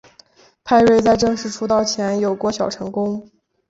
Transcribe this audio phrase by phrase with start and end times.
[0.65, 3.29] 派瑞在正式出道前有过小成功。